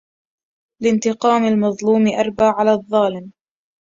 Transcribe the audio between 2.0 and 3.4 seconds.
أربى على الظالم